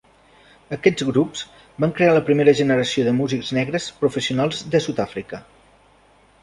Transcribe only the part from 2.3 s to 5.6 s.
primera generació de músics negres professionals de Sud-àfrica.